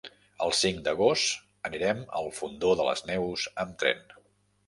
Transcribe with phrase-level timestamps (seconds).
[0.43, 4.05] El cinc d'agost anirem al Fondó de les Neus amb tren.